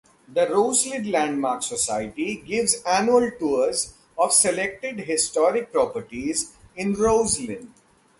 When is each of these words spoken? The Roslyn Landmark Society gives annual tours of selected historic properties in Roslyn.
The 0.33 0.47
Roslyn 0.49 1.11
Landmark 1.11 1.61
Society 1.61 2.37
gives 2.37 2.81
annual 2.87 3.29
tours 3.37 3.93
of 4.17 4.33
selected 4.33 4.97
historic 5.01 5.71
properties 5.71 6.53
in 6.75 6.95
Roslyn. 6.95 7.71